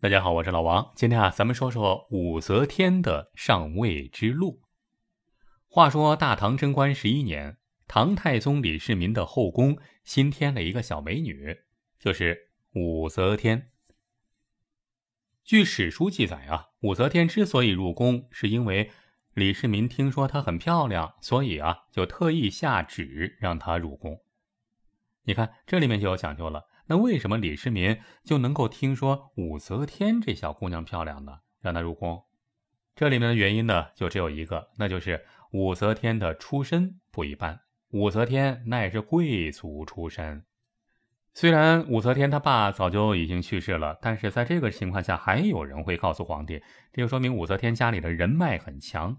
[0.00, 0.92] 大家好，我是老王。
[0.96, 4.62] 今天啊，咱们说说武则天的上位之路。
[5.68, 11.58] 话说大唐贞观十一年，唐太宗李世民的后宫新添了一个小美女，
[11.98, 13.70] 就是武则天。
[15.44, 18.90] 据史书记载啊，武则天之所以入宫，是因为
[19.34, 24.18] 李世民听说她很漂亮，所以啊，就特意下旨让她入宫。
[25.24, 26.66] 你看，这里面就有讲究了。
[26.86, 31.40] 那为什么李世民就能够听说武则天这小姑娘漂亮呢？
[31.60, 32.24] 让她入宫？
[32.96, 37.60] 这里面的原因呢，就只有一个，那就是武则天的出身不一般。
[37.92, 40.44] 武则天乃是贵族出身，
[41.34, 46.62] 虽然武则天她爸早就已经去世了，但是在这个情况下，还有人会告诉皇帝，
[46.92, 49.16] 这就说明武则天家里的人脉很强。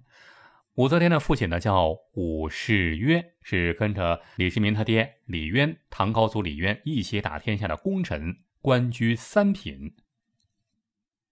[0.76, 9.94] 武则天的父亲呢叫武士约，是跟着李世民他爹李渊，唐高祖李渊一起打天下的功臣，官居三品。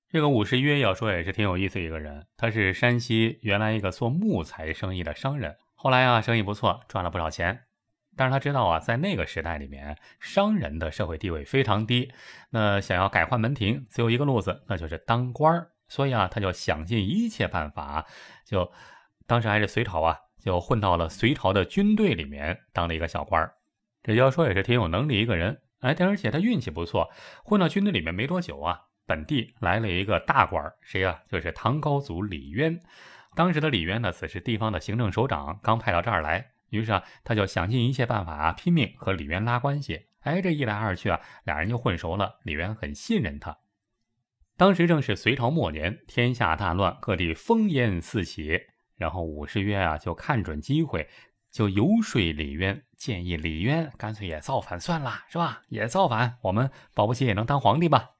[0.10, 7.62] 这个武士约要说也是挺有意思一个人，他是山西原来一个做木材生意的商人，后来啊生意不错，赚了不少钱。
[8.18, 12.12] 但是他知道啊，在那个时代里面，商人的社会地位非常低，
[12.50, 15.66] 那想要改换门庭，只有一个路子，那就是当官。
[15.88, 18.06] 所以啊，他就想尽一切办法，
[18.46, 18.70] 就。
[19.30, 23.54] 当时还是隋朝啊，就混到了隋朝的军队里面当了一个小官儿。
[24.02, 27.08] 这要说也是挺有能力一个人，哎，但而且他运气不错，
[27.44, 31.22] 混到军队里面没多久啊，本地来了一个大官儿，谁呀？
[31.30, 32.82] 就是唐高祖李渊。
[33.36, 40.08] 当时的李渊呢，此时地方的行政首长，刚派到这儿来，于是啊，他就想尽一切办法啊，拼命和李渊拉关系。
[40.22, 43.56] 哎，这一来二去啊，俩人就混熟了，李渊很信任他。
[44.58, 48.60] 当时正是隋朝末年，天下大乱，各地烽烟四起。
[49.00, 51.08] 然后武士约啊，就看准机会，
[51.50, 55.64] 就游说李渊，建议李渊干脆也造反算了，是吧？
[55.70, 58.12] 也造反，我们保不齐也能当皇帝吧？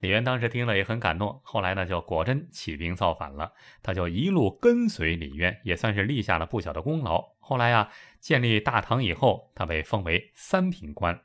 [0.00, 3.52] 李渊当时听了也很感动，后来呢，就果真起兵造反了。
[3.82, 7.24] 他就一路跟随李渊，也算是立下了不小的功劳。
[7.38, 7.90] 后来啊，
[8.20, 11.18] 建立大唐以后，他被封为三品官，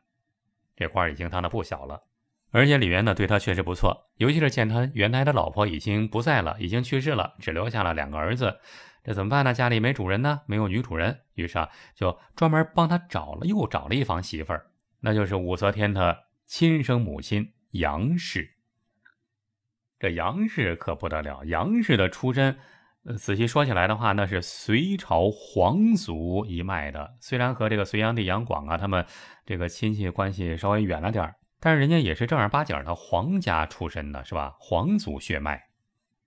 [0.76, 2.04] 这官已经当的不小了。
[2.52, 8.60] 而且李渊呢，对他确实不错，尤其是见他原来的老婆已经不在了，已经去世了，只留下了两个儿子。
[9.04, 9.54] 这怎么办呢？
[9.54, 14.68] 家里没主人呢，没有女主人，于是啊，就专门帮他找了又找了一房媳妇儿，
[15.00, 18.48] 那就是武则天的亲生母亲杨氏。
[19.98, 22.58] 这杨氏可不得了，杨氏的出身，
[23.18, 27.16] 仔细说起来的话，那是隋朝皇族一脉的。
[27.20, 29.06] 虽然和这个隋炀帝杨广啊，他们
[29.46, 34.56] 这个亲戚关系稍微远了点但是人家也是正儿八经的皇家出身的，是吧？
[34.60, 35.71] 皇族血脉。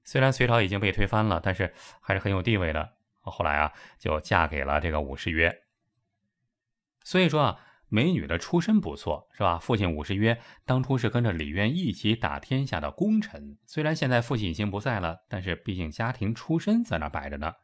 [0.04, 2.92] 虽然隋朝已经被推翻了，但是还是很有地位的。
[3.20, 5.62] 后来啊，就嫁给了这个武士约。
[7.02, 9.58] 所以说啊，美女的出身不错，是吧？
[9.58, 13.58] 父亲武士约当初是跟着李渊一起打天下的功臣。
[13.66, 17.54] 虽然现在父亲已经不在了，但是毕竟家庭出身在那摆着呢。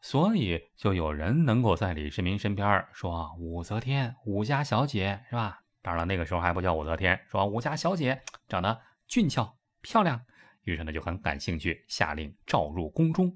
[0.00, 10.20] 所以就有人能够在李世民身边说：“武则天，武家小姐，是吧？”当然了，那个时候还不叫武则天，说武家小姐长得俊俏漂亮。
[10.66, 13.34] 于是呢就很感兴趣，下令召入宫中。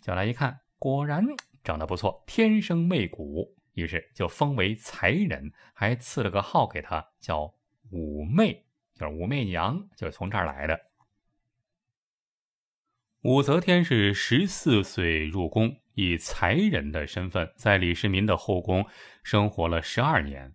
[0.00, 1.26] 叫来一看，果然
[1.64, 3.56] 长得不错，天生媚骨。
[3.74, 7.54] 于是就封为才人，还赐了个号给他，叫
[7.90, 10.78] 武媚，就是武媚娘，就是从这儿来的。
[13.22, 18.86] 武则天是十四岁入宫，以才人的身份在李世民的后宫
[19.22, 20.54] 生活了十二年。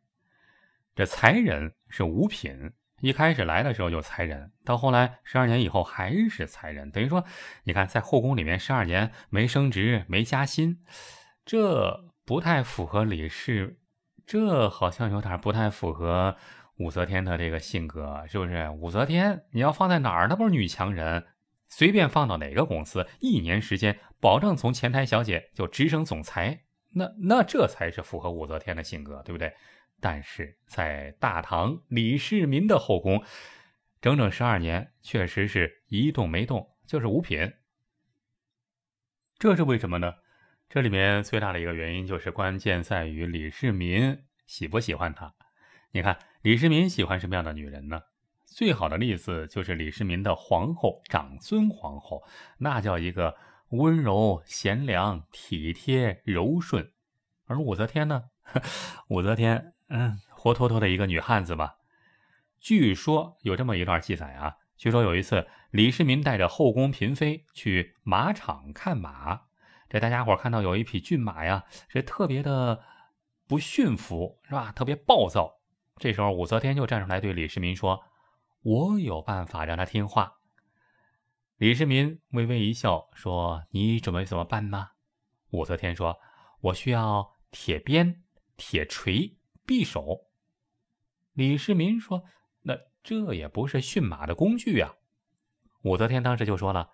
[0.94, 2.74] 这才人是五品。
[3.02, 7.24] 一开始来的时候就裁人，到后来十二年以后还是裁人，等于说，
[7.64, 10.82] 你看在后宫里面十二年没升职没加薪，
[11.46, 13.78] 这不太符合李氏，
[14.26, 16.38] 这好像有点不太符合
[16.78, 18.70] 武则天的这个性格，是不是？
[18.70, 21.26] 武则天你要放在哪儿，那不是女强人，
[21.68, 26.64] 随便放到哪个公司，一年时间保证从前台小姐就直升总裁，
[26.94, 29.54] 那那这才是符合武则天的性格，对不对？
[30.00, 33.24] 但是在大唐李世民的后宫，
[34.02, 37.54] 整整十二年，确实是一动没动，就是五品。
[39.38, 40.14] 这是为什么呢？
[40.70, 45.34] 这里面最大的一个原因就是关键在于李世民喜不喜欢她。
[45.92, 48.02] 你看，李世民喜欢什么样的女人呢？
[48.46, 52.24] 最好的例子就是李世民的皇后长孙皇后，
[52.58, 53.36] 那叫一个
[53.70, 56.92] 温柔贤良、体贴柔顺。
[57.46, 58.24] 而武则天呢？
[59.10, 59.75] 武则天。
[59.88, 61.78] 嗯，活脱脱的一个女汉子吧。
[62.60, 69.42] 据说有这么一段记载啊，据说有一次李世民带着后宫嫔妃去马场看马，
[69.88, 72.84] 这大家伙看到有一匹骏马呀，是特别的
[73.48, 74.72] 不驯服，是吧？
[74.72, 75.60] 特别暴躁。
[75.98, 78.04] 这时候武则天就站出来对李世民说
[78.64, 80.34] ：“我有办法让他听话。”
[81.58, 84.90] 李世民微微一笑说：“你准备怎么办呢？”
[85.52, 86.18] 武则天说
[86.60, 88.24] ：“我需要铁鞭、
[88.58, 90.28] 铁锤、匕首。”
[91.34, 92.24] 李世民说
[92.64, 94.96] ：“那这也不是驯马的工具啊！”
[95.84, 96.92] 武则天当时就说了：“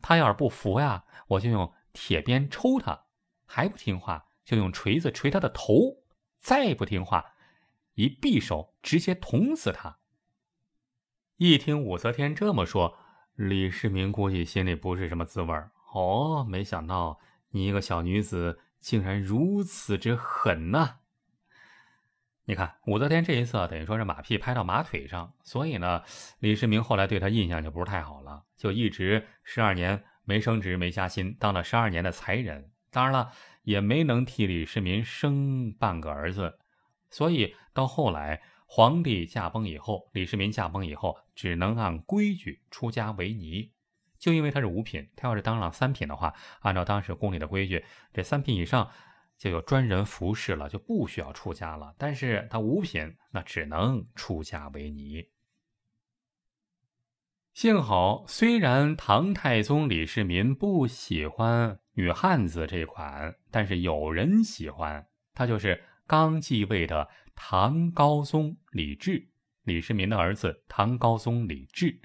[0.00, 3.06] 他要是不服呀，我就用铁鞭抽他；
[3.44, 6.02] 还不听话，就用锤子锤他的头；
[6.38, 7.34] 再不听话，
[7.94, 9.98] 一匕首直接捅死他。”
[11.36, 12.96] 一听武则天这么说，
[13.34, 15.72] 李世民估计心里不是什么滋味儿。
[15.92, 17.18] 哦，没想到
[17.50, 21.00] 你一个小女子竟然如此之狠呐！
[22.50, 26.02] 你看武则天这一次等于说是马屁拍到马腿上，所以呢，
[26.40, 32.72] 李世民后来对他印象就不是太好了，就一直十二年没升职没加薪，当了十二年的才人。
[32.90, 33.30] 当然了，
[33.62, 36.58] 也没能替李世民生半个儿子，
[37.08, 38.42] 所以到后来。
[38.72, 43.72] 皇帝驾崩以后，李世民驾崩以后，只能按规矩出家为尼。
[44.16, 48.88] 就因为他是五品，他要是当了三品的话，按照当时宫里的规矩，这三品以上
[49.40, 51.94] 就有专人服侍了，就不需要出家了。
[51.96, 55.30] 但是他五品，那只能出家为尼。
[57.54, 67.08] 幸好，虽然唐太宗李世民不喜欢女汉子这款，但是有人喜欢，他就是刚继位的。
[67.34, 69.30] 唐高宗李治，
[69.62, 70.62] 李世民的儿子。
[70.68, 72.02] 唐高宗李治，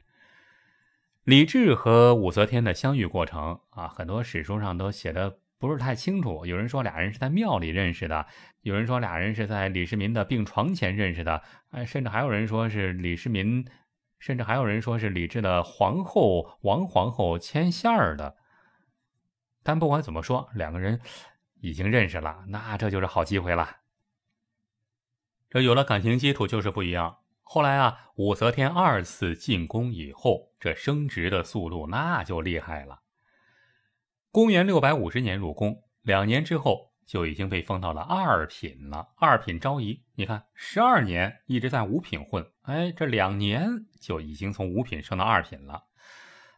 [1.26, 6.46] 李治和武则天的相遇过程啊，很多史书上都写的不是太清楚。
[6.46, 8.26] 有人说俩人是在庙里认识的，
[8.62, 11.42] 有人说俩人是在李世民的病床前认识的，
[11.72, 13.66] 哎，甚至还有人说是李世民，
[14.20, 18.38] 甚至还有人说是李治的皇后王皇后牵线儿的。
[19.64, 21.00] 但不管怎么说，两个人
[21.62, 23.78] 已经认识了，那这就是好机会了。
[25.50, 27.20] 这有了感情基础就是不一样。
[27.42, 33.02] 后来啊，武则天二次进宫以后，这升职的速度那就厉害了。
[34.36, 39.08] 公元六百五十年入宫，两年之后就已经被封到了二品了。
[39.16, 43.66] 二品昭仪，你看十二年一直在五品混，哎，这两年
[44.02, 45.86] 就已经从五品升到二品了。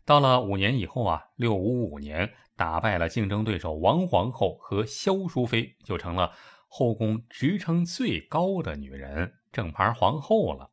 [0.05, 6.31] 到了五年以后啊，六五五年打败了竞争对手王皇后和萧淑妃，就成了。
[6.67, 10.71] 后宫职称最高的女人，正牌皇后了。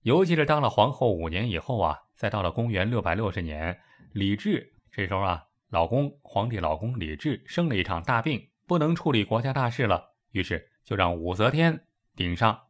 [0.00, 3.78] 尤其是当了皇后五年以后啊，再到了公元六百六十年，
[4.12, 12.64] 李治这时候啊，老公皇帝老公李治生了一场大病，不能处理国家大事了，于是就让武则天顶上。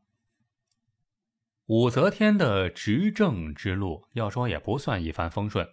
[1.67, 5.69] 武则天的执政之路，要说也不算一帆风顺，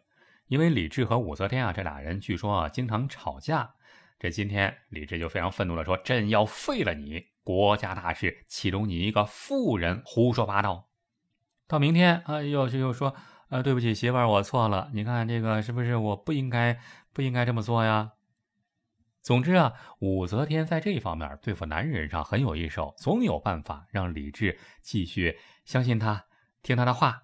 [0.47, 3.75] 因为李治和武则天啊，这俩人据说啊，经常吵架。
[4.17, 7.27] 这今天李治就非常愤怒地说：“朕要废了你！
[7.43, 10.89] 国家大事岂容你一个妇人胡说八道？”
[11.69, 13.15] 到明天啊，又又说
[13.49, 14.89] ：“呃，对不起，媳妇，我错了。
[14.93, 16.79] 你看这个是不是我不应该
[17.13, 18.13] 不应该这么做呀？”
[19.21, 26.25] 总之啊，武则天在这方面对付男人上很有一手，总有办法让李治继续相信他，
[26.63, 27.23] 听他的话。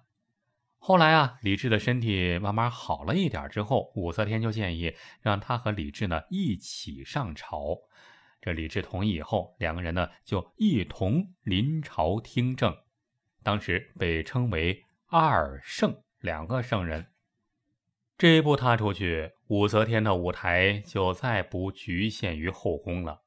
[0.78, 7.78] 后来啊，李治的身体慢慢好了一点之后，武则天就建议让他和李治呢一起上朝。
[8.42, 12.76] 这李治同意以后，两个人呢就一同临朝听政。
[13.42, 17.06] 当时被称为二圣，两个圣人。
[18.18, 23.22] 这一步踏出去，武则天的舞台就再不局限于后宫了。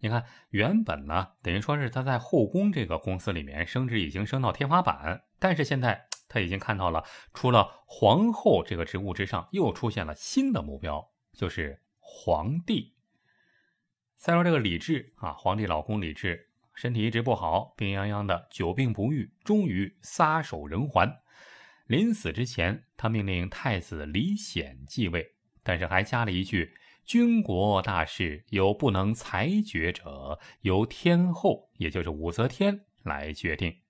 [0.00, 6.06] 你看，原本呢，等于说是她在后宫这个公司里面升职已经升到天花板，但是现在。
[6.28, 12.94] 她已经看到了，除了皇后这个职务之上，又出现了新的目标，就是皇帝。
[14.16, 21.18] 再说这个李治啊，皇帝老公李治身体一直不好，病殃殃的，久病不愈，终于撒手人寰。
[21.92, 33.80] 临死之前，他命令太子李显继位，但是还加了一句：“军国大事有不能裁决者，由天后，也就是武则天来决定。”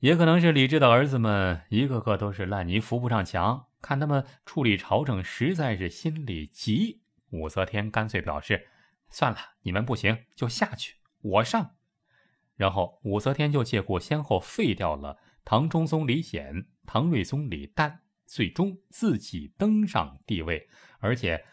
[0.00, 7.02] 也可能是李治的儿子们一个个都是烂泥扶不上墙，看他们处理朝政实在是心里急。
[7.28, 8.68] 武则天干脆表示
[9.12, 11.76] ：“算了，你们不行就下去，我上。”
[12.56, 20.68] 然后武则天就借故先后废掉了唐中宗李显、唐睿宗李旦，最终自己登上帝位，
[20.98, 21.44] 而且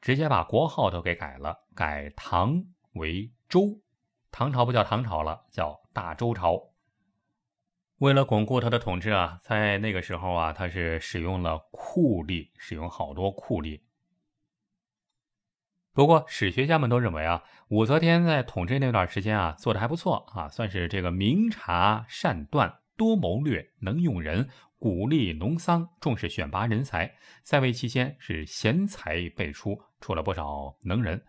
[0.00, 3.80] 直接把国号都给改了，改唐为周。
[4.30, 6.72] 唐朝不叫唐朝了，叫大周朝。
[7.98, 13.80] 为了巩固他的统治啊，在那个时候啊，他是使用了酷吏，使用好多酷吏。
[15.92, 24.48] 不过史学家们都认为啊，武则天在统治那段时间啊，做的还不错啊，算是这个明察善断、多谋略、能用人，
[24.78, 27.14] 鼓励农桑，重视选拔人才。
[27.42, 31.22] 在位期间是贤才辈出，出了不少能人。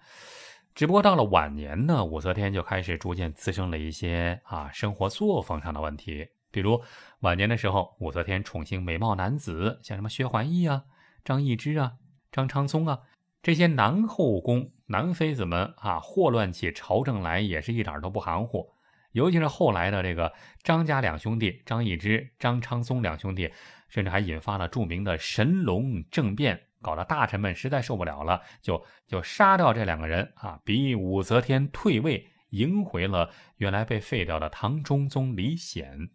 [0.74, 6.28] 只不过到了晚年呢，武则天就开始逐渐滋生了一些啊生活作风上的问题。
[6.52, 6.82] 比如
[7.20, 10.84] 晚年的时候，武则天宠幸美貌男子，像什么薛怀义啊、
[11.24, 11.94] 张易之啊、
[12.32, 13.00] 张昌宗啊。
[13.42, 18.75] 这些男后宫、男妃子们啊，祸乱起朝政来也是一点都不含糊。
[19.16, 20.32] 尤其是后来的这个
[20.62, 23.52] 张家两兄弟张易之、张昌宗两兄弟，
[23.88, 36.10] 甚至还引发了著名的神龙政变，搞得大臣们实在受不了了，就就杀掉这两个人啊，逼武则天退位，迎回了原来被废掉的唐中宗李显。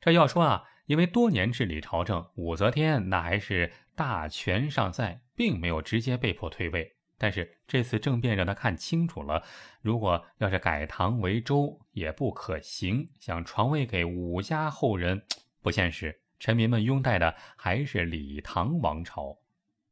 [0.00, 0.64] 这要说啊。
[0.86, 6.95] 因为多年治理朝政，武则天那还是大权尚在，并没有直接被迫退位。
[7.18, 9.42] 但是这次政变让他看清楚了，
[9.80, 15.24] 如果要是改唐为周也不可行，想传位给武家后人
[15.62, 16.20] 不现实。
[16.38, 19.38] 臣民们拥戴的还是李唐王朝，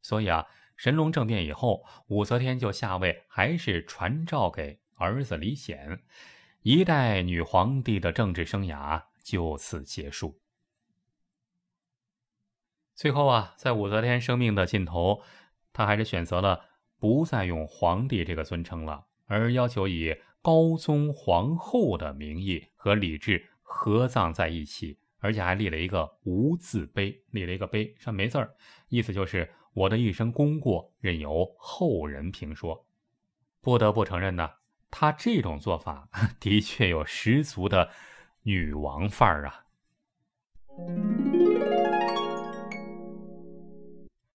[0.03, 6.03] 所以啊，神龙政变以后，武则天就下位，还是传诏给儿子李显，
[6.61, 10.39] 一代女皇帝的政治生涯就此结束。
[12.93, 15.23] 最后啊，在武则天生命的尽头，
[15.73, 16.63] 她还是选择了
[16.99, 28.53] 不再用皇帝这个尊称了，而要求以高宗皇后的名义和李治合葬在一起，而且还立了一个无字碑，立了一个碑上没字儿，
[28.89, 32.85] 意思就是我的一生功过任由后人评说。
[33.61, 34.49] 不得不承认呢，
[34.91, 36.07] 他这种做法
[36.39, 37.89] 的确有十足的
[38.43, 39.65] 女王范儿啊。